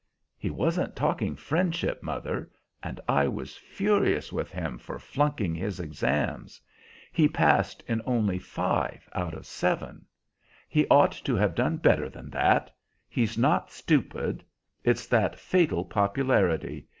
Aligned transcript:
"He 0.35 0.49
wasn't 0.49 0.95
talking 0.95 1.35
friendship, 1.35 2.01
mother, 2.01 2.49
and 2.81 2.99
I 3.07 3.27
was 3.27 3.55
furious 3.55 4.33
with 4.33 4.49
him 4.49 4.79
for 4.79 4.97
flunking 4.97 5.53
his 5.53 5.79
exams. 5.79 6.59
He 7.11 7.27
passed 7.29 7.83
in 7.85 8.01
only 8.03 8.39
five 8.39 9.07
out 9.13 9.35
of 9.35 9.45
seven. 9.45 10.07
He 10.67 10.87
ought 10.87 11.11
to 11.23 11.35
have 11.35 11.53
done 11.53 11.77
better 11.77 12.09
than 12.09 12.31
that. 12.31 12.71
He's 13.07 13.37
not 13.37 13.69
stupid; 13.69 14.43
it's 14.83 15.05
that 15.05 15.39
fatal 15.39 15.85
popularity. 15.85 16.87